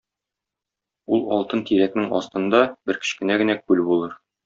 [1.17, 4.23] Ул алтын тирәкнең астында бер кечкенә генә күл булыр.